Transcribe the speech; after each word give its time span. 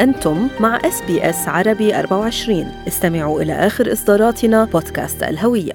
أنتم 0.00 0.48
مع 0.60 0.76
SBS 0.76 1.48
عربي 1.48 1.98
24 1.98 2.66
استمعوا 2.88 3.42
إلى 3.42 3.52
آخر 3.52 3.92
إصداراتنا 3.92 4.64
بودكاست 4.64 5.22
الهوية. 5.22 5.72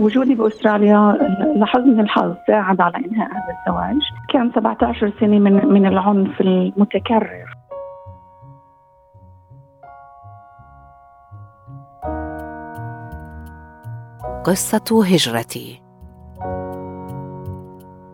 وجودي 0.00 0.34
بأستراليا 0.34 1.18
لحسن 1.56 2.00
الحظ 2.00 2.34
ساعد 2.46 2.80
على 2.80 2.96
إنهاء 2.96 3.28
هذا 3.28 3.56
الزواج، 3.60 4.00
كان 4.32 4.50
17 4.54 5.12
سنة 5.20 5.38
من 5.38 5.66
من 5.66 5.86
العنف 5.86 6.40
المتكرر. 6.40 7.54
قصة 14.44 15.04
هجرتي 15.04 15.82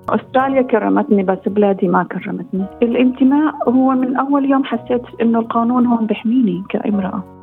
أستراليا 0.08 0.62
كرمتني 0.62 1.22
بس 1.22 1.38
بلادي 1.46 1.88
ما 1.88 2.02
كرمتني، 2.04 2.66
الانتماء 2.82 3.68
هو 3.68 3.90
من 3.90 4.16
أول 4.16 4.50
يوم 4.50 4.64
حسيت 4.64 5.02
إنه 5.20 5.38
القانون 5.38 5.86
هون 5.86 6.06
بحميني 6.06 6.64
كامرأة. 6.70 7.37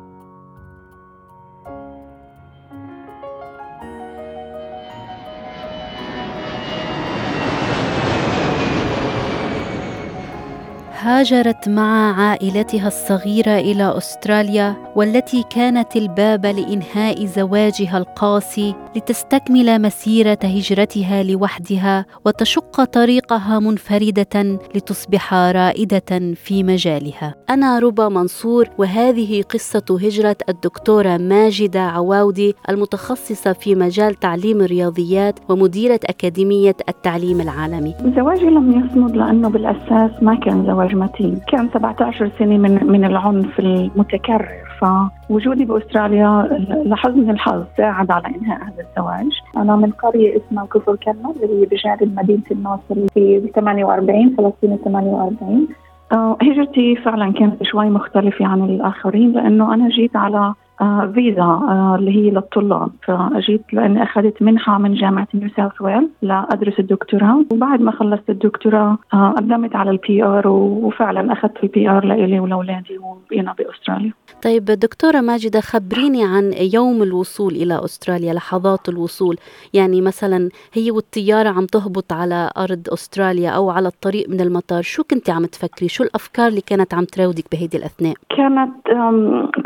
هاجرت 11.06 11.68
مع 11.68 12.20
عائلتها 12.20 12.86
الصغيرة 12.86 13.58
إلى 13.58 13.96
أستراليا 13.96 14.76
والتي 14.96 15.44
كانت 15.50 15.96
الباب 15.96 16.46
لإنهاء 16.46 17.24
زواجها 17.24 17.98
القاسي 17.98 18.74
لتستكمل 18.96 19.82
مسيرة 19.82 20.38
هجرتها 20.44 21.22
لوحدها 21.22 22.06
وتشق 22.24 22.84
طريقها 22.84 23.58
منفردة 23.58 24.58
لتصبح 24.74 25.34
رائدة 25.34 26.34
في 26.34 26.62
مجالها. 26.62 27.34
أنا 27.50 27.78
ربى 27.78 28.08
منصور 28.08 28.68
وهذه 28.78 29.42
قصة 29.42 29.98
هجرة 30.02 30.36
الدكتورة 30.48 31.16
ماجدة 31.16 31.80
عواودي 31.80 32.54
المتخصصة 32.68 33.52
في 33.52 33.74
مجال 33.74 34.14
تعليم 34.14 34.60
الرياضيات 34.60 35.38
ومديرة 35.48 36.00
أكاديمية 36.04 36.76
التعليم 36.88 37.40
العالمي. 37.40 37.94
زواجي 38.16 38.46
لم 38.46 38.86
يصمد 38.86 39.16
لأنه 39.16 39.48
بالأساس 39.48 40.10
ما 40.22 40.34
كان 40.34 40.66
زواج 40.66 40.95
متين. 40.98 41.40
كان 41.48 41.68
17 41.68 42.30
سنة 42.38 42.58
من 42.58 42.86
من 42.86 43.04
العنف 43.04 43.58
المتكرر. 43.58 44.66
فوجودي 44.80 45.64
بأستراليا 45.64 46.48
لحسن 46.84 47.30
الحظ 47.30 47.64
ساعد 47.76 48.10
على 48.10 48.26
إنهاء 48.26 48.58
هذا 48.62 48.86
الزواج، 48.88 49.32
أنا 49.56 49.76
من 49.76 49.90
قرية 49.90 50.36
اسمها 50.36 50.66
كفر 50.66 50.96
كنا 50.96 51.30
اللي 51.30 51.60
هي 51.60 51.66
بجانب 51.66 52.18
مدينة 52.18 52.42
الناصرة 52.50 52.94
في 53.14 53.50
48 53.54 54.36
فلسطين 54.36 54.78
48 54.84 55.68
آه، 56.12 56.36
هجرتي 56.42 56.96
فعلا 56.96 57.32
كانت 57.32 57.62
شوي 57.62 57.90
مختلفة 57.90 58.46
عن 58.46 58.62
الآخرين 58.62 59.32
لأنه 59.32 59.74
أنا 59.74 59.88
جيت 59.88 60.16
على 60.16 60.54
آه 60.80 61.12
فيزا 61.14 61.42
آه 61.42 61.96
اللي 61.98 62.10
هي 62.10 62.30
للطلاب. 62.30 62.90
فأجيت 63.06 63.62
لأني 63.72 64.02
أخذت 64.02 64.42
منحة 64.42 64.78
من 64.78 64.94
جامعة 64.94 65.28
نيو 65.34 65.48
ساوث 65.56 65.80
ويلز 65.80 66.08
لأدرس 66.22 66.78
الدكتوراه. 66.78 67.44
وبعد 67.52 67.80
ما 67.80 67.90
خلصت 67.90 68.30
الدكتوراه 68.30 68.98
آه 69.14 69.34
قدمت 69.36 69.76
على 69.76 69.90
ال 69.90 70.24
PR 70.24 70.48
وفعلا 70.48 71.32
أخذت 71.32 71.64
ال 71.64 71.90
PR 71.90 72.04
لإلي 72.04 72.40
ولأولادي 72.40 72.98
وبقينا 72.98 73.54
بأستراليا. 73.58 74.12
طيب 74.42 74.64
دكتورة 74.64 75.20
ماجدة 75.20 75.60
خبريني 75.60 76.24
عن 76.24 76.52
يوم 76.74 77.02
الوصول 77.02 77.52
إلى 77.52 77.84
أستراليا 77.84 78.32
لحظات 78.32 78.88
الوصول. 78.88 79.36
يعني 79.74 80.00
مثلا 80.00 80.48
هي 80.72 80.90
والطيارة 80.90 81.48
عم 81.48 81.66
تهبط 81.66 82.12
على 82.12 82.50
أرض 82.58 82.82
أستراليا 82.92 83.50
أو 83.50 83.70
على 83.70 83.88
الطريق 83.88 84.28
من 84.28 84.40
المطار. 84.40 84.82
شو 84.82 85.02
كنت 85.04 85.30
عم 85.30 85.44
تفكري؟ 85.44 85.88
شو 85.88 86.04
الأفكار 86.04 86.48
اللي 86.48 86.60
كانت 86.60 86.94
عم 86.94 87.04
تراودك 87.04 87.44
بهيدي 87.52 87.76
الأثناء؟ 87.76 88.14
كانت 88.36 88.72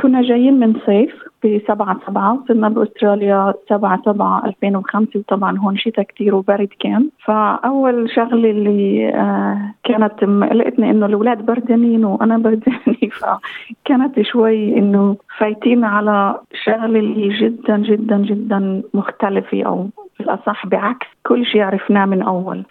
كنا 0.02 0.22
جايين 0.22 0.60
من 0.60 0.72
صيف 0.86 0.99
في 1.42 1.60
7 1.68 2.00
7 2.06 2.32
وصلنا 2.32 2.68
باستراليا 2.68 3.54
7 3.68 4.02
7 4.04 4.46
2005 4.46 5.18
وطبعا 5.18 5.58
هون 5.58 5.76
شتاء 5.76 6.04
كثير 6.04 6.34
وبرد 6.34 6.68
كان. 6.80 7.10
فأول 7.24 8.10
شغلة 8.10 8.50
اللي 8.50 9.08
آه 9.14 9.74
كانت 9.84 10.24
قلقتني 10.24 10.90
إنه 10.90 11.06
الأولاد 11.06 11.46
بردانين 11.46 12.04
وأنا 12.04 12.38
بردانة. 12.38 12.80
فكانت 13.20 14.20
شوي 14.20 14.78
إنه 14.78 15.16
فايتين 15.38 15.84
على 15.84 16.40
شغلة 16.64 16.98
اللي 16.98 17.28
جدا 17.38 17.76
جدا 17.76 18.16
جدا 18.16 18.82
مختلفة 18.94 19.62
أو 19.62 19.88
بالأصح 20.18 20.66
بعكس 20.66 21.06
كل 21.26 21.46
شيء 21.46 21.62
عرفناه 21.62 22.04
من 22.04 22.22
أول. 22.22 22.64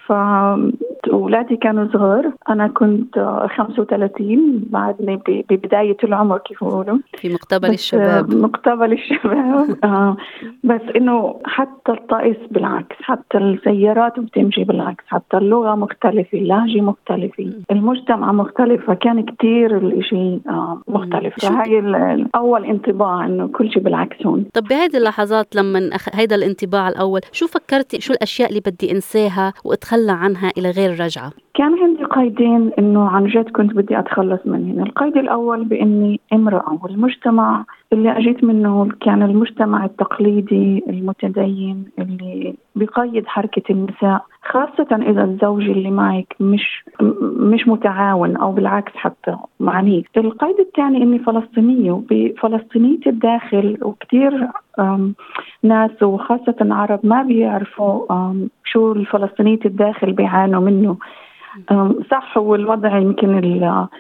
فاولادي 1.08 1.58
كانوا 1.58 1.88
صغار. 1.94 2.32
أنا 2.50 2.68
كنت 2.68 3.20
35 3.58 4.64
بعدني 4.70 5.22
ببداية 5.28 5.98
العمر 6.04 6.38
كيف 6.38 6.64
بيقولوا. 6.64 6.98
في 7.18 7.30
مقتبل 7.34 7.70
الشباب. 7.70 8.36
مقتبل 8.36 8.94
الشباب. 8.94 9.78
آه. 9.84 10.18
بس 10.64 10.82
إنه 10.96 11.40
حتى 11.46 11.92
الطقس 11.92 12.38
بالعكس 12.52 12.96
حتى 13.02 13.38
السيارات 13.38 14.20
بتمشي 14.20 14.64
بالعكس 14.64 15.04
حتى 15.08 15.38
اللغة 15.38 15.76
مختلفة 15.76 16.38
اللهجة 16.38 16.82
مختلفة 16.82 17.54
المجتمع 17.72 18.32
مختلف 18.32 18.86
فكان 18.88 19.26
كثير 19.26 19.78
الشيء 19.78 20.42
آه 20.50 20.82
مختلف. 20.88 21.46
فهي 21.46 21.80
الأول 21.80 22.66
انطباع 22.66 23.26
إنه 23.26 23.48
كل 23.48 23.72
شيء 23.72 23.84
بالعكس 23.84 24.26
هون. 24.26 24.46
طب 24.54 24.64
بهذه 24.64 24.98
اللحظات 24.98 25.56
لما. 25.56 25.90
هيدا 26.14 26.36
الانطباع 26.36 26.90
الأول 26.90 27.22
شو 27.32 27.48
فكرتي؟ 27.48 28.02
شو 28.02 28.14
الأشياء 28.14 28.50
اللي 28.50 28.60
بدي 28.60 28.92
أنساها 28.92 29.54
وأتخلى 29.66 30.12
عنها 30.12 30.52
إلى 30.58 30.72
غير 30.72 30.89
رجعه 30.90 31.32
كان 31.54 31.74
عندي 31.84 32.04
قيدين 32.04 32.72
إنه 32.80 33.10
عن 33.10 33.26
جد 33.26 33.50
كنت 33.50 33.74
بدي 33.74 34.00
أتخلص 34.00 34.40
منهم، 34.46 34.84
القيد 34.84 35.18
الأول 35.18 35.66
بإني 35.66 36.20
امرأة 36.34 36.80
والمجتمع 36.84 37.66
اللي 37.94 38.18
أجيت 38.18 38.44
منه 38.44 38.90
كان 39.02 39.24
المجتمع 39.24 39.86
التقليدي 39.86 40.84
المتدين 40.90 41.86
اللي 42.00 42.56
بقيد 42.76 43.28
حركة 43.28 43.64
النساء. 43.70 44.26
خاصة 44.50 44.88
إذا 44.92 45.24
الزوج 45.24 45.70
اللي 45.70 45.92
معك 45.92 46.36
مش 46.40 46.84
مش 47.38 47.68
متعاون 47.68 48.36
أو 48.36 48.52
بالعكس 48.52 48.92
حتى 48.96 49.36
معنيف 49.60 50.06
القيد 50.18 50.60
الثاني 50.60 51.04
إني 51.04 51.20
فلسطينية 51.20 51.92
وبفلسطينية 51.92 53.00
الداخل 53.08 53.78
وكثير 53.82 54.48
ناس 55.64 56.04
وخاصة 56.04 56.56
عرب 56.62 57.00
ما 57.04 57.24
بيعرفوا 57.24 58.34
شو 58.64 58.92
الفلسطينية 58.92 59.60
الداخل 59.66 60.12
بيعانوا 60.12 60.62
منه. 60.62 60.98
صح 62.12 62.38
هو 62.38 62.56
الوضع 62.56 62.98
يمكن 62.98 63.38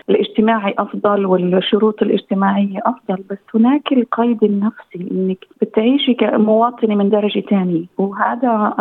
الاجتماعي 0.09 0.75
أفضل 0.77 1.25
والشروط 1.25 2.01
الاجتماعية 2.01 2.79
أفضل 2.85 3.23
بس 3.29 3.37
هناك 3.55 3.91
القيد 3.91 4.43
النفسي 4.43 5.07
إنك 5.11 5.45
بتعيشي 5.61 6.13
كمواطنة 6.13 6.95
من 6.95 7.09
درجة 7.09 7.39
ثانية 7.39 7.85
وهذا 7.97 8.73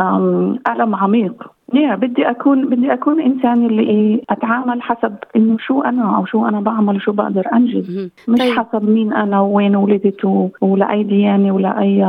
ألم 0.68 0.94
عميق. 0.94 1.57
يا 1.74 1.94
بدي 1.94 2.30
اكون 2.30 2.68
بدي 2.68 2.92
أكون 2.92 3.20
إنسان 3.20 3.66
اللي 3.66 4.22
أتعامل 4.30 4.82
حسب 4.82 5.14
إنه 5.36 5.56
شو 5.58 5.82
أنا 5.82 6.16
أو 6.16 6.24
شو 6.24 6.46
أنا 6.46 6.60
بعمل 6.60 6.96
وشو 6.96 7.12
بقدر 7.12 7.44
أنجز. 7.52 8.10
مش 8.28 8.38
طيب. 8.38 8.58
حسب 8.58 8.84
مين 8.84 9.12
أنا 9.12 9.40
وين 9.40 9.76
ولدت 9.76 10.24
ولاي 10.60 11.02
ديانة 11.02 11.54
ولا 11.54 11.80
أي 11.80 12.04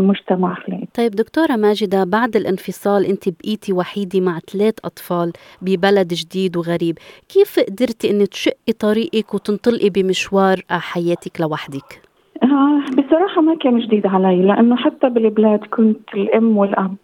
مجتمع 0.00 0.54
خلقت 0.54 0.88
طيب 0.94 1.10
دكتورة 1.10 1.56
ماجدة 1.56 2.04
بعد 2.04 2.36
الانفصال 2.36 3.04
أنت 3.04 3.28
بقيتي 3.28 3.72
وحيدة 3.72 4.20
مع 4.20 4.38
ثلاث 4.38 4.74
أطفال 4.84 5.32
ببلد 5.62 6.08
جديد 6.14 6.56
وغريب. 6.56 6.98
كيف 7.28 7.60
قدرتي 7.60 8.10
إنك 8.10 8.28
تشقي 8.28 8.72
طريقك 8.78 9.34
وتنطلقي 9.34 9.90
بمشوار 9.90 10.60
حياتك 10.70 11.40
لوحدك؟ 11.40 12.00
آه 12.42 12.77
بصراحة 13.08 13.40
ما 13.42 13.54
كان 13.54 13.78
جديد 13.78 14.06
علي 14.06 14.42
لأنه 14.42 14.76
حتى 14.76 15.08
بالبلاد 15.08 15.58
كنت 15.58 16.14
الأم 16.14 16.56
والأب 16.56 16.96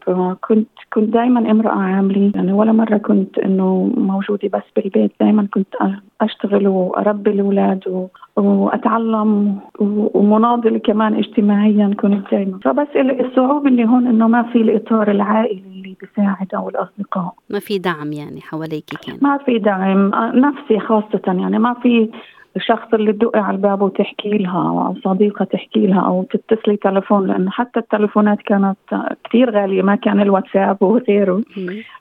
كنت 0.49 0.69
كنت 0.93 1.09
دائما 1.09 1.51
امرأة 1.51 1.79
عاملة. 1.79 2.33
يعني 2.35 2.53
ولا 2.53 2.73
مرة 2.73 2.97
كنت 2.97 3.39
إنه 3.39 3.93
موجودة 3.97 4.49
بس 4.49 4.63
بالبيت 4.77 5.13
دائما 5.21 5.49
كنت 5.55 5.75
أشتغل 6.21 6.69
وأربي 6.69 7.31
الأولاد 7.31 8.09
وأتعلم 8.37 9.59
ومناضلة 10.15 10.79
كمان 10.79 11.15
اجتماعيا 11.15 11.95
كنت 12.01 12.31
دائما 12.31 12.59
فبس 12.65 12.89
الصعوبة 12.97 13.69
اللي 13.69 13.85
هون 13.85 14.07
إنه 14.07 14.29
ما 14.29 14.43
في 14.43 14.59
الإطار 14.59 15.11
العائلي 15.11 15.63
اللي 15.75 15.97
بيساعد 16.01 16.55
أو 16.55 16.69
الأصدقاء. 16.69 17.35
ما 17.51 17.59
في 17.59 17.79
دعم 17.79 18.13
يعني 18.13 18.41
حواليك 18.41 18.85
كان؟ 19.07 19.19
ما 19.23 19.39
في 19.39 19.59
دعم. 19.59 20.11
نفسي 20.35 20.79
خاصة 20.81 21.23
يعني 21.27 21.59
ما 21.59 21.75
في 21.75 22.09
الشخص 22.57 22.95
اللي 22.95 23.13
تدقي 23.13 23.41
على 23.41 23.57
الباب 23.57 23.83
وتحكي 23.83 24.29
لها 24.29 24.87
أو 24.87 24.95
صديقة 25.05 25.45
تحكي 25.45 25.87
لها 25.87 26.01
أو 26.01 26.23
تتصلي 26.23 26.77
تلفون 26.77 27.27
لأنه 27.27 27.51
حتى 27.51 27.81
التلفونات 27.81 28.39
كانت 28.39 28.77
كثير 29.25 29.51
غالية 29.51 29.83
ما 29.83 29.95
كان 29.95 30.21
الواتساب 30.21 30.83
وغيره. 30.83 31.43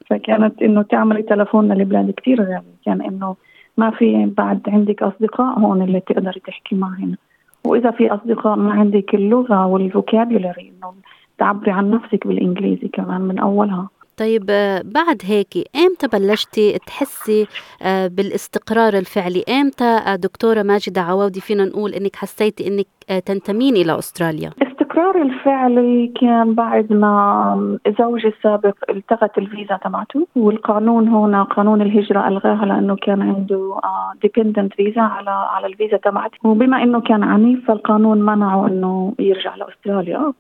فكانت 0.10 0.62
إنه 0.62 0.82
تعملي 0.82 1.22
تلفون 1.22 1.74
للبلاد 1.74 2.12
كثير 2.12 2.42
غالي 2.42 2.74
كان 2.86 3.02
إنه 3.02 3.36
ما 3.78 3.90
في 3.92 4.26
بعد 4.38 4.62
عندك 4.68 5.04
أصدقاء 5.04 5.60
هون 5.60 5.82
اللي 5.82 6.00
تقدري 6.00 6.40
تحكي 6.40 6.76
معهم. 6.76 7.18
وإذا 7.66 7.92
في 7.92 8.14
أصدقاء 8.14 8.56
ما 8.56 8.72
عندك 8.72 9.16
اللغة 9.16 9.66
والفوكابيولري 9.66 10.72
إنه 10.78 10.94
تعبري 11.38 11.72
عن 11.72 11.92
نفسك 11.92 12.28
بالإنجليزي 12.28 12.88
كمان 12.88 13.22
من 13.22 13.40
أولها. 13.40 13.90
طيب 14.18 14.46
آه، 14.50 14.82
بعد 14.86 15.22
هيك 15.24 15.70
إمتى 15.76 16.08
بلشتي 16.08 16.80
تحسي 16.88 17.48
آه، 17.82 18.08
بالاستقرار 18.08 18.98
الفعلي؟ 18.98 19.44
إمتى 19.50 19.84
آه، 19.84 20.16
دكتورة 20.16 20.62
ماجدة 20.62 21.02
عواودي 21.02 21.42
فينا 21.42 21.66
نقول 21.66 21.94
إنك 21.94 22.16
حسيتي 22.16 22.68
إنك 22.68 22.88
تنتمين 23.26 23.76
إلى 23.76 24.00
استراليا 24.00 24.52
الاستقرار 24.94 25.22
الفعلي 25.22 26.08
كان 26.22 26.54
بعد 26.54 26.94
ما 26.94 27.78
زوجي 28.00 28.28
السابق 28.28 28.76
التغت 28.90 29.38
الفيزا 29.38 29.78
تبعته 29.78 30.28
والقانون 30.36 31.08
هنا 31.08 31.44
قانون 31.44 31.82
الهجرة 31.82 32.28
ألغاها 32.28 32.66
لأنه 32.66 32.96
كان 32.96 33.22
عنده 33.22 33.80
dependent 34.22 34.74
visa 34.74 35.02
على 35.02 35.30
على 35.30 35.68
الفيزا 35.68 35.98
تبعته. 35.98 36.38
وبما 36.44 36.84
أنه 36.84 37.02
كان 37.02 37.24
عنيف 37.24 37.68
فالقانون 37.68 38.22
منعه 38.22 38.68
أنه 38.68 39.14
يرجع 39.20 39.56
لأستراليا. 39.56 40.34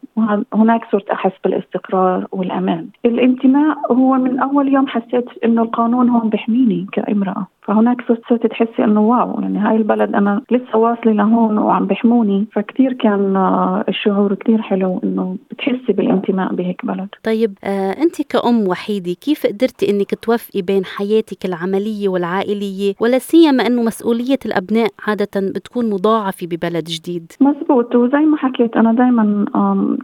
هناك 0.54 0.82
صرت 0.92 1.10
أحس 1.10 1.32
بالإستقرار 1.44 2.28
والأمان. 2.32 2.88
الانتماء 3.06 3.78
هو 3.92 4.14
من 4.14 4.40
أول 4.40 4.74
يوم 4.74 4.88
حسيت 4.88 5.26
أنه 5.46 5.62
القانون 5.62 6.10
هون 6.10 6.30
بحميني 6.30 6.88
كامرأة. 6.92 7.48
فهناك 7.62 8.02
صرت 8.08 8.22
صرت 8.30 8.48
تحسي 8.48 8.84
إنه 8.84 9.02
wow 9.02 9.42
يعني 9.42 9.60
هاي 9.60 9.76
البلد 9.76 10.16
أنا 10.16 10.42
لسه 10.52 10.78
واصلة 10.78 11.12
لهون 11.12 11.58
وعم 11.58 11.86
بحموني. 11.86 12.46
فكتير 12.54 12.94
كان 12.94 13.36
آه، 13.36 13.84
الشعور 13.90 14.32
كتير 14.44 14.62
حلو 14.62 15.00
إنه 15.04 15.38
بتحسي 15.52 15.94
بالانتماء 15.94 16.54
بهيك 16.54 16.86
بلد. 16.86 17.08
طيب 17.24 17.58
آه 17.64 17.92
أنت 17.92 18.22
كأم 18.22 18.68
وحيدة 18.68 19.14
كيف 19.14 19.46
قدرتي 19.48 19.90
إنك 19.90 20.16
توفقي 20.16 20.62
بين 20.62 20.86
حياتك 20.86 21.46
العملية 21.46 22.10
والعائلية 22.10 22.94
ولا 23.00 23.20
سيما 23.20 23.68
إنه 23.68 23.84
مسؤولية 23.84 24.40
الأبناء 24.46 24.90
عادة 25.08 25.52
بتكون 25.56 25.90
مضاعفة 25.90 26.48
ببلد 26.48 26.84
جديد؟ 26.84 27.32
مزبوط 27.42 27.96
وزي 27.96 28.18
ما 28.18 28.38
حكيت 28.38 28.76
أنا 28.76 28.94
دائما 28.94 29.46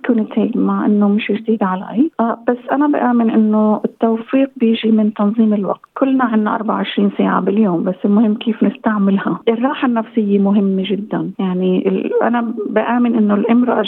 كنت 0.07 0.31
هيك 0.39 0.57
مع 0.57 0.86
إنه 0.86 1.09
مش 1.09 1.31
جديد 1.31 1.63
علي. 1.63 2.12
آه 2.19 2.38
بس 2.47 2.57
أنا 2.71 2.88
بآمن 2.88 3.30
إنه 3.30 3.81
التوفيق 3.86 4.50
بيجي 4.57 4.91
من 4.91 5.13
تنظيم 5.13 5.53
الوقت. 5.53 5.81
كلنا 5.97 6.24
عندنا 6.24 6.56
24 6.56 7.12
ساعة 7.18 7.41
باليوم 7.41 7.83
بس 7.83 7.95
المهم 8.06 8.36
كيف 8.36 8.63
نستعملها. 8.63 9.39
الراحة 9.47 9.88
النفسية 9.88 10.39
مهمة 10.39 10.83
جدا. 10.91 11.31
يعني 11.39 12.01
أنا 12.21 12.53
بآمن 12.69 13.15
إنه 13.15 13.33
الإمرأة 13.36 13.81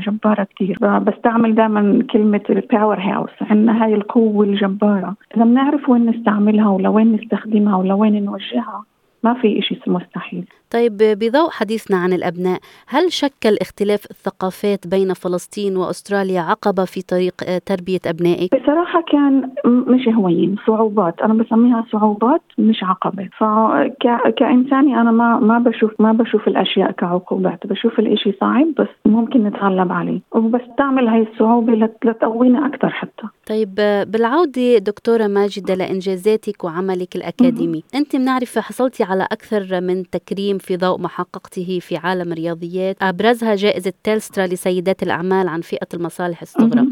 جبارة 0.00 0.22
جبارة 0.32 0.46
كثير 0.56 0.98
بستعمل 0.98 1.54
دائما 1.54 2.02
كلمة 2.10 2.40
الباور 2.50 3.00
هاوس 3.00 3.30
عندنا 3.40 3.84
هاي 3.84 3.94
القوة 3.94 4.44
الجبارة. 4.44 5.14
إذا 5.36 5.44
بنعرف 5.44 5.88
وين 5.88 6.10
نستعملها 6.10 6.68
ولوين 6.68 7.12
نستخدمها 7.12 7.76
ولوين 7.76 8.24
نوجهها 8.24 8.84
ما 9.22 9.34
في 9.34 9.62
شيء 9.62 9.78
مستحيل. 9.86 10.44
طيب 10.72 10.96
بضوء 10.96 11.50
حديثنا 11.50 11.96
عن 11.96 12.12
الأبناء 12.12 12.58
هل 12.88 13.12
شكل 13.12 13.56
اختلاف 13.60 14.04
الثقافات 14.10 14.86
بين 14.86 15.12
فلسطين 15.14 15.76
وأستراليا 15.76 16.40
عقبة 16.40 16.84
في 16.84 17.02
طريق 17.02 17.34
آه، 17.48 17.58
تربية 17.58 18.00
أبنائك؟ 18.06 18.56
بصراحة 18.56 19.04
كان 19.12 19.50
مش 19.64 20.08
هوين 20.08 20.56
صعوبات. 20.66 21.20
أنا 21.20 21.34
بسميها 21.34 21.84
صعوبات 21.92 22.42
مش 22.58 22.84
عقبة. 22.84 23.28
فكإنساني 23.38 25.00
أنا 25.00 25.10
ما 25.10 25.38
ما 25.38 25.58
بشوف 25.58 25.90
ما 25.98 26.12
بشوف 26.12 26.48
الأشياء 26.48 26.90
كعقوبات. 26.90 27.66
بشوف 27.66 27.98
الإشي 27.98 28.32
صعب 28.40 28.66
بس 28.78 28.88
ممكن 29.06 29.44
نتغلب 29.44 29.92
عليه. 29.92 30.20
وبستعمل 30.32 31.08
هاي 31.08 31.26
الصعوبة 31.32 31.72
لتقوينا 32.04 32.66
أكثر 32.66 32.88
حتى. 32.90 33.26
طيب 33.46 33.74
بالعودة 34.06 34.78
دكتورة 34.78 35.26
ماجدة 35.26 35.74
لإنجازاتك 35.74 36.64
وعملك 36.64 37.16
الأكاديمي 37.16 37.82
أنت 37.94 38.16
بنعرف 38.16 38.58
حصلتي 38.58 39.04
على 39.04 39.28
أكثر 39.32 39.80
من 39.80 40.10
تكريم 40.10 40.58
في 40.62 40.76
ضوء 40.76 40.98
ما 40.98 41.08
حققته 41.08 41.78
في 41.82 41.96
عالم 41.96 42.32
الرياضيات 42.32 42.96
أبرزها 43.02 43.54
جائزة 43.54 43.92
تيلسترا 44.04 44.46
لسيدات 44.46 45.02
الأعمال 45.02 45.48
عن 45.48 45.60
فئة 45.60 45.86
المصالح 45.94 46.42
الصغرى. 46.42 46.86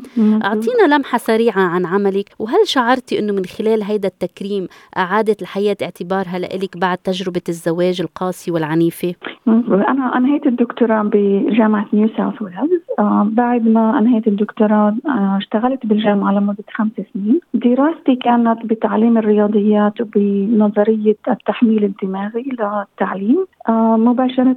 أعطينا 0.45 0.95
لمحة 0.97 1.19
سريعة 1.19 1.61
عن 1.61 1.87
عملك 1.87 2.29
وهل 2.39 2.69
شعرتي 2.69 3.19
أنه 3.19 3.33
من 3.33 3.45
خلال 3.47 3.83
هيدا 3.83 4.09
التكريم 4.09 4.69
أعادت 4.97 5.43
الحياة 5.43 5.77
اعتبارها 5.83 6.39
لإلك 6.39 6.77
بعد 6.77 6.99
تجربة 6.99 7.41
الزواج 7.49 8.01
القاسي 8.01 8.51
والعنيفة؟ 8.51 9.15
أنا 9.49 10.17
أنهيت 10.17 10.47
الدكتوراه 10.47 11.03
بجامعة 11.03 11.87
نيو 11.93 12.09
ساوث 12.17 12.43
ويلز 12.43 12.83
آه 12.99 13.27
بعد 13.33 13.69
ما 13.69 13.99
أنهيت 13.99 14.27
الدكتوراه 14.29 14.95
آه 15.07 15.37
اشتغلت 15.39 15.87
بالجامعة 15.87 16.33
لمدة 16.33 16.65
خمس 16.75 16.91
سنين. 17.15 17.41
دراستي 17.55 18.17
كانت 18.17 18.67
بتعليم 18.67 19.19
الرياضيات 19.19 20.01
وبنظرية 20.01 21.17
التحميل 21.29 21.85
الدماغي 21.85 22.43
للتعليم. 22.43 23.47
آه 23.69 23.97
مباشرة 23.97 24.57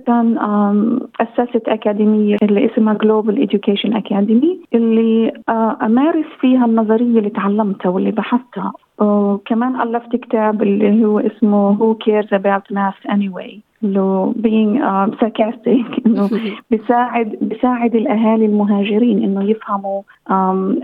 أسست 1.21 1.68
أكاديمية 1.68 2.38
اللي 2.44 2.65
اسمها 2.65 2.94
جلوبال 2.94 3.47
Education 3.50 3.95
أكاديمي 3.95 4.59
اللي 4.74 5.33
آه 5.50 5.77
أمارس 5.81 6.25
فيها 6.39 6.65
النظرية 6.65 7.19
اللي 7.19 7.29
تعلمتها 7.29 7.89
واللي 7.89 8.12
بحثتها. 8.12 8.74
وكمان 9.01 9.81
ألفت 9.81 10.15
كتاب 10.15 10.63
اللي 10.63 11.06
هو 11.06 11.19
اسمه 11.19 11.77
Who 11.77 11.97
Cares 12.06 12.29
About 12.29 12.75
Math 12.75 13.12
Anyway. 13.15 13.72
إنه 13.83 14.33
being 14.33 14.81
uh, 14.81 15.18
sarcastic 15.19 15.88
إنه 16.06 16.30
بيساعد 16.71 17.38
بيساعد 17.41 17.95
الأهالي 17.95 18.45
المهاجرين 18.45 19.24
إنه 19.24 19.44
يفهموا 19.44 20.01
um, 20.30 20.83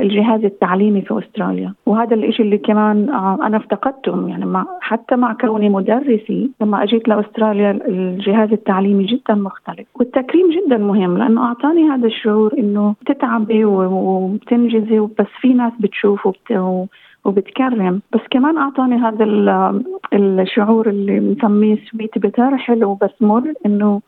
الجهاز 0.00 0.44
التعليمي 0.44 1.02
في 1.02 1.18
أستراليا. 1.18 1.74
وهذا 1.86 2.14
الشيء 2.14 2.46
اللي 2.46 2.58
كمان 2.58 3.06
uh, 3.06 3.44
أنا 3.44 3.56
افتقدته. 3.56 4.28
يعني 4.28 4.46
مع 4.46 4.66
حتى 4.80 5.16
مع 5.16 5.32
كوني 5.32 5.68
مدرسي 5.68 6.50
لما 6.60 6.82
أجيت 6.82 7.08
لأستراليا 7.08 7.70
الجهاز 7.70 8.52
التعليمي 8.52 9.04
جدا 9.04 9.34
مختلف. 9.34 9.86
والتكريم 9.94 10.46
جدا 10.50 10.78
مهم 10.78 11.18
لأنه 11.18 11.44
أعطاني 11.44 11.90
هذا 11.90 12.06
الشعور 12.06 12.54
إنه 12.58 12.94
بتتعبي 13.02 13.64
وبتنجزي 13.64 15.00
بس 15.00 15.26
في 15.40 15.54
ناس 15.54 15.72
بتشوف 15.80 16.26
وبت 16.26 16.50
وبتكرم. 17.24 18.00
بس 18.14 18.20
كمان 18.30 18.56
أعطاني 18.56 18.96
هذا 18.96 19.24
الشعور 20.12 20.88
اللي 20.88 21.20
بنسميه 21.20 21.78
سويت 21.92 22.18
بتر 22.18 22.56
حلو 22.56 22.94
بس 22.94 23.10
مر 23.20 23.52
إنه 23.66 24.00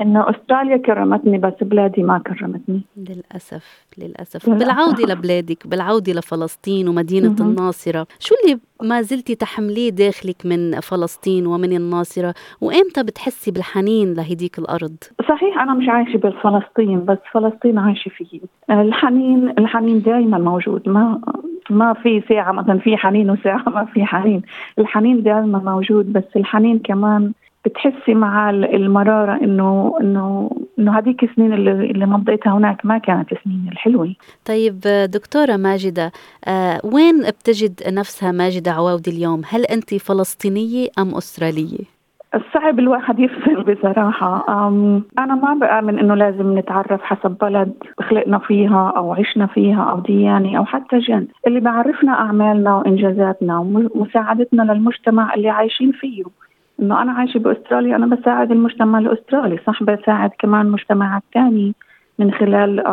إنه 0.00 0.30
أستراليا 0.30 0.76
كرمتني 0.76 1.38
بس 1.38 1.52
بلادي 1.62 2.02
ما 2.02 2.18
كرمتني. 2.18 2.80
للأسف 2.96 3.84
للأسف. 3.98 4.50
بالعودة 4.50 5.14
لبلادك 5.14 5.66
بالعودة 5.66 6.12
لفلسطين 6.12 6.88
ومدينة 6.88 7.36
مم. 7.40 7.46
الناصرة 7.50 8.06
شو 8.18 8.34
اللي 8.44 8.60
ما 8.82 9.02
زلتي 9.02 9.34
تحمليه 9.34 9.90
داخلك 9.90 10.36
من 10.44 10.80
فلسطين 10.80 11.46
ومن 11.46 11.72
الناصرة؟ 11.76 12.34
وإمتى 12.60 13.02
بتحسي 13.02 13.50
بالحنين 13.50 14.14
لهديك 14.14 14.58
الأرض؟ 14.58 14.96
صحيح 15.28 15.58
أنا 15.62 15.74
مش 15.74 15.88
عايشة 15.88 16.16
بفلسطين 16.16 17.04
بس 17.04 17.18
فلسطين 17.32 17.78
عايشة 17.78 18.08
فيه. 18.08 18.40
الحنين 18.70 19.48
الحنين 19.48 20.02
دائما 20.02 20.38
موجود. 20.38 20.88
ما 20.88 21.20
ما 21.70 21.92
في 21.92 22.22
ساعة 22.28 22.52
مثلا 22.52 22.78
في 22.78 22.96
حنين 22.96 23.30
وساعة 23.30 23.64
ما 23.68 23.84
في 23.84 24.04
حنين 24.04 24.42
الحنين 24.78 25.22
دائما 25.22 25.58
موجود 25.58 26.12
بس 26.12 26.24
الحنين 26.36 26.78
كمان 26.78 27.32
بتحسي 27.64 28.14
مع 28.14 28.50
المرارة 28.50 29.44
إنه 29.44 29.96
إنه 30.00 30.50
إنه 30.78 30.98
هذيك 30.98 31.22
السنين 31.22 31.52
اللي 31.52 31.70
اللي 31.70 32.06
مضيتها 32.06 32.52
هناك 32.52 32.86
ما 32.86 32.98
كانت 32.98 33.28
سنين 33.44 33.68
الحلوة. 33.72 34.14
طيب 34.44 34.80
دكتورة 35.10 35.56
ماجدة 35.56 36.12
آه 36.44 36.80
وين 36.84 37.22
بتجد 37.22 37.80
نفسها 37.88 38.32
ماجدة 38.32 38.72
عواودي 38.72 39.10
اليوم؟ 39.10 39.42
هل 39.48 39.64
أنت 39.64 39.94
فلسطينية 39.94 40.88
أم 40.98 41.14
أسترالية؟ 41.14 41.93
صعب 42.54 42.78
الواحد 42.78 43.18
يفصل 43.20 43.62
بصراحة. 43.62 44.44
أنا 45.18 45.34
ما 45.34 45.54
بآمن 45.54 45.98
إنه 45.98 46.14
لازم 46.14 46.58
نتعرف 46.58 47.02
حسب 47.02 47.36
بلد 47.40 47.72
خلقنا 48.00 48.38
فيها 48.38 48.92
أو 48.96 49.14
عشنا 49.14 49.46
فيها 49.46 49.82
أو 49.82 50.00
ديانة 50.00 50.58
أو 50.58 50.64
حتى 50.64 50.98
جنس 50.98 51.28
اللي 51.46 51.60
بعرفنا 51.60 52.12
أعمالنا 52.12 52.76
وإنجازاتنا 52.76 53.58
ومساعدتنا 53.58 54.62
للمجتمع 54.72 55.34
اللي 55.34 55.48
عايشين 55.48 55.92
فيه. 55.92 56.22
إنه 56.82 57.02
أنا 57.02 57.12
عايشة 57.12 57.38
بأستراليا 57.38 57.96
أنا 57.96 58.06
بساعد 58.16 58.50
المجتمع 58.52 58.98
الأسترالي 58.98 59.58
صح؟ 59.66 59.82
بساعد 59.82 60.30
كمان 60.38 60.66
مجتمعات 60.66 61.22
تانية 61.32 61.72
من 62.18 62.32
خلال 62.32 62.84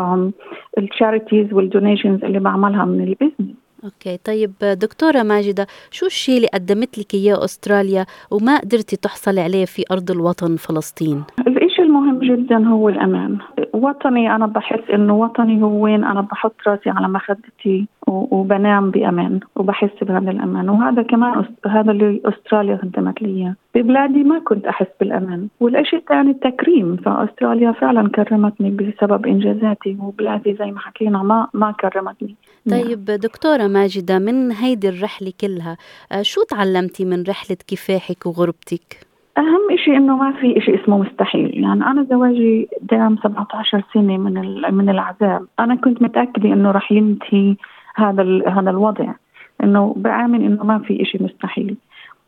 ال 0.77 0.85
charities 0.85 1.53
وال 1.53 1.66
donations 1.66 2.23
اللي 2.23 2.39
بعملها 2.39 2.85
من 2.85 3.01
ال 3.03 3.09
business 3.09 3.55
okay 3.83 4.17
طيب 4.17 4.51
دكتورة 4.61 5.23
ماجدة 5.23 5.67
شو 5.91 6.05
الشيء 6.05 6.37
اللي 6.37 6.47
قدمت 6.53 6.97
لك 6.97 7.13
إياه 7.13 7.45
أستراليا 7.45 8.05
وما 8.31 8.57
قدرتي 8.59 8.95
تحصلي 8.95 9.41
عليه 9.41 9.65
في 9.65 9.83
أرض 9.91 10.11
الوطن 10.11 10.55
فلسطين؟ 10.55 11.23
الشيء 11.47 11.85
المهم 11.85 12.19
جدا 12.19 12.67
هو 12.67 12.89
الأمان، 12.89 13.37
وطني 13.73 14.35
أنا 14.35 14.45
بحس 14.47 14.89
إنه 14.93 15.15
وطني 15.15 15.63
هو 15.63 15.83
وين 15.83 16.03
أنا 16.03 16.21
بحط 16.21 16.55
راسي 16.67 16.89
على 16.89 17.07
مخدتي 17.07 17.87
وبنام 18.07 18.91
بأمان 18.91 19.39
وبحس 19.55 19.89
بهذا 20.01 20.31
الأمان. 20.31 20.69
وهذا 20.69 21.01
كمان 21.01 21.45
هذا 21.67 21.91
اللي 21.91 22.21
أستراليا 22.25 22.75
قدمت 22.75 23.21
لي 23.21 23.29
إياه. 23.29 23.55
ببلادي 23.75 24.23
ما 24.23 24.39
كنت 24.39 24.65
أحس 24.65 24.87
بالأمان. 24.99 25.47
والشيء 25.59 25.99
الثاني 25.99 26.31
التكريم. 26.31 26.95
فأستراليا 26.95 27.71
فعلا 27.71 28.09
كرمتني 28.09 28.69
بسبب 28.69 29.25
إنجازاتي 29.25 29.97
وبلادي 30.01 30.55
زي 30.59 30.71
ما 30.71 30.79
حكينا 30.79 31.23
ما 31.23 31.47
ما 31.53 31.71
كرمتني. 31.71 32.35
طيب 32.69 33.05
دكتورة 33.05 33.67
ماجدة 33.67 34.19
من 34.19 34.51
هيدي 34.51 34.89
الرحلة 34.89 35.33
كلها 35.41 35.77
آه، 36.11 36.21
شو 36.21 36.43
تعلمتي 36.43 37.05
من 37.05 37.23
رحلة 37.23 37.57
كفاحك 37.67 38.25
وغربتك؟ 38.25 39.10
أهم 39.41 39.77
شيء 39.77 39.97
إنه 39.97 40.17
ما 40.17 40.31
في 40.31 40.61
شيء 40.61 40.83
اسمه 40.83 40.97
مستحيل، 40.97 41.63
يعني 41.63 41.85
أنا 41.85 42.03
زواجي 42.03 42.67
دام 42.81 43.17
17 43.17 43.83
سنة 43.93 44.17
من 44.17 44.33
من 44.73 44.89
العذاب، 44.89 45.45
أنا 45.59 45.75
كنت 45.75 46.01
متأكدة 46.01 46.53
إنه 46.53 46.71
رح 46.71 46.91
ينتهي 46.91 47.55
هذا 47.95 48.23
هذا 48.49 48.69
الوضع، 48.69 49.13
إنه 49.63 49.93
بآمن 49.97 50.45
إنه 50.45 50.63
ما 50.63 50.79
في 50.79 51.05
شيء 51.05 51.23
مستحيل، 51.23 51.75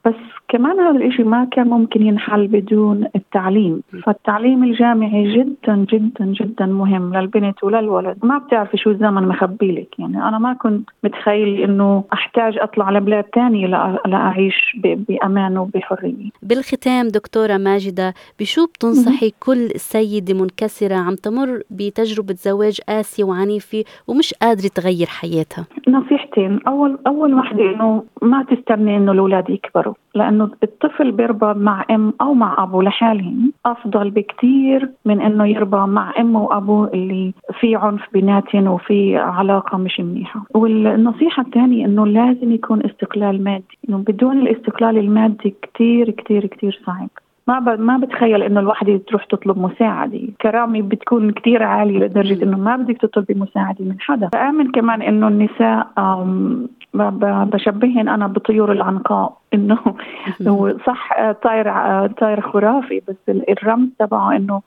بس 0.06 0.16
كمان 0.48 0.80
هذا 0.80 0.98
الإشي 0.98 1.24
ما 1.24 1.48
كان 1.52 1.68
ممكن 1.68 2.06
ينحل 2.06 2.48
بدون 2.48 3.06
التعليم. 3.16 3.82
فالتعليم 4.04 4.64
الجامعي 4.64 5.34
جدا 5.38 5.76
جدا 5.76 6.26
جدا 6.26 6.66
مهم 6.66 7.18
للبنت 7.18 7.64
وللولد. 7.64 8.18
ما 8.24 8.38
بتعرفي 8.38 8.78
شو 8.78 8.90
الزمن 8.90 9.28
مخبي 9.28 9.72
لك. 9.72 10.00
يعني 10.00 10.28
أنا 10.28 10.40
ما 10.40 10.54
كنت 10.54 10.90
متخيل 11.04 11.62
إنه 11.62 12.04
أحتاج 12.14 12.58
أطلع 12.60 12.92
لبلاد 12.92 13.24
تانية 13.24 13.68
لأعيش 14.06 14.78
بأمان 14.84 15.58
وبحرية. 15.58 16.30
بالختام 16.42 17.08
دكتورة 17.08 17.58
ماجدة 17.58 18.14
بشو 18.40 18.66
بتنصحي 18.66 19.34
كل 19.40 19.70
سيدة 19.76 20.34
منكسرة 20.34 20.96
عم 20.96 21.16
تمر 21.16 21.62
بتجربة 21.70 22.34
زواج 22.34 22.82
قاسية 22.90 23.24
وعنيفة 23.24 23.84
ومش 24.08 24.34
قادرة 24.34 24.70
تغير 24.76 25.08
حياتها؟ 25.08 25.66
نصيحتين. 25.88 26.60
أول 26.68 26.98
أول 27.08 27.34
وحدة 27.34 27.64
إنه 27.64 28.04
ما 28.22 28.44
تستني 28.44 28.98
إنه 28.98 29.12
الأولاد 29.12 29.50
يكبروا. 29.50 29.93
لأنه 30.16 30.50
الطفل 30.64 31.12
بيربى 31.12 31.60
مع 31.60 31.86
أم 31.92 32.14
أو 32.22 32.34
مع 32.34 32.64
أبو 32.64 32.82
لحالهم 32.82 33.52
أفضل 33.66 34.10
بكتير 34.10 34.90
من 35.06 35.22
إنه 35.22 35.46
يربى 35.46 35.78
مع 35.78 36.14
أم 36.20 36.36
وأبو 36.36 36.86
اللي 36.86 37.34
في 37.60 37.76
عنف 37.76 38.02
بيناتهم 38.14 38.68
وفي 38.68 39.18
علاقة 39.18 39.78
مش 39.78 40.00
منيحة. 40.00 40.46
والنصيحة 40.54 41.44
الثانية 41.44 41.86
إنه 41.86 42.08
لازم 42.08 42.52
يكون 42.52 42.86
استقلال 42.86 43.44
مادي. 43.44 43.78
إنه 43.90 43.98
بدون 43.98 44.38
الاستقلال 44.38 44.98
المادي 44.98 45.56
كتير 45.62 46.10
كتير 46.10 46.46
كتير 46.46 46.82
صعب. 46.86 47.10
ما 47.48 47.60
ب... 47.60 47.80
ما 47.80 47.98
بتخيل 47.98 48.44
إنه 48.44 48.60
الوحده 48.60 48.98
تروح 48.98 49.26
تطلب 49.26 49.58
مساعدة، 49.58 50.20
كرامي 50.42 50.82
بتكون 50.82 51.32
كثير 51.32 51.64
عالية 51.64 52.00
لدرجة 52.00 52.44
إنه 52.44 52.58
ما 52.58 52.76
بدك 52.76 52.98
تطلبي 52.98 53.34
مساعدة 53.34 53.86
من 53.86 53.96
حدا، 54.00 54.28
بآمن 54.34 54.72
كمان 54.72 55.02
إنه 55.02 55.28
النساء 55.28 55.88
بشبهن 56.94 58.10
أنا 58.10 58.28
بطيور 58.28 58.72
العنقاء. 58.72 59.38
إنه 59.54 59.78
صح 60.88 61.32
طائر 61.32 61.68
طائر 62.08 62.42
خرافي 62.42 63.02
بس 63.08 63.36
الرمز 63.50 63.90
تبعه 64.00 64.36
إنه 64.36 64.62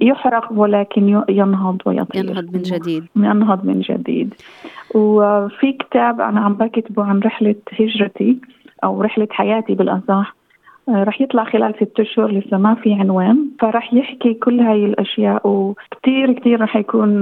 يحرق 0.00 0.52
ولكن 0.52 1.22
ينهض 1.28 1.82
ويطير. 1.86 2.24
ينهض 2.24 2.54
من 2.54 2.62
جديد. 2.62 3.04
ينهض 3.16 3.64
من 3.64 3.80
جديد. 3.80 4.34
وفي 4.94 5.72
كتاب 5.72 6.20
أنا 6.20 6.40
عم 6.40 6.54
بكتبه 6.54 7.04
عن 7.04 7.20
رحلة 7.20 7.54
هجرتي 7.80 8.38
أو 8.84 9.02
رحلة 9.02 9.28
حياتي 9.30 9.74
بالأصح. 9.74 10.00
آه، 10.10 10.39
رح 10.94 11.20
يطلع 11.20 11.44
خلال 11.44 11.74
ست 11.74 12.00
أشهر 12.00 12.30
لسه 12.32 12.58
ما 12.58 12.74
في 12.74 12.94
عنوان 12.94 13.50
فرح 13.60 13.94
يحكي 13.94 14.34
كل 14.34 14.60
هاي 14.60 14.84
الأشياء 14.84 15.48
وكثير 15.48 16.32
كثير 16.32 16.60
رح 16.60 16.76
يكون 16.76 17.20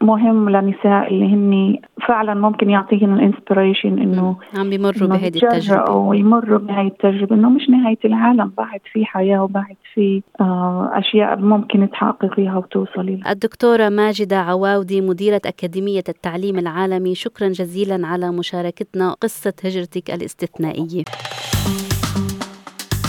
مهم 0.00 0.50
للنساء 0.50 1.08
اللي 1.08 1.26
هن 1.26 1.76
فعلا 2.08 2.34
ممكن 2.34 2.70
يعطيهن 2.70 3.14
الإنسبريشن 3.14 3.98
إنه 3.98 4.36
عم 4.58 4.70
بيمروا 4.70 5.08
بهذه 5.08 5.26
التجربة. 5.26 5.80
أو 5.80 6.12
يمروا 6.12 6.58
بهي 6.58 6.86
التجربة 6.86 7.36
إنه 7.36 7.50
مش 7.50 7.70
نهاية 7.70 7.98
العالم 8.04 8.52
بعد 8.56 8.80
في 8.92 9.04
حياة 9.04 9.42
وبعد 9.42 9.76
في 9.94 10.22
آه، 10.40 10.90
أشياء 10.92 11.36
ممكن 11.36 11.90
تحققيها 11.90 12.56
وتوصلي 12.56 13.20
الدكتورة 13.28 13.88
ماجدة 13.88 14.36
عواودي 14.36 15.00
مديرة 15.00 15.40
أكاديمية 15.46 16.04
التعليم 16.08 16.58
العالمي 16.58 17.14
شكرا 17.14 17.48
جزيلا 17.48 18.06
على 18.06 18.30
مشاركتنا 18.30 19.12
قصة 19.12 19.54
هجرتك 19.64 20.10
الاستثنائية. 20.10 21.04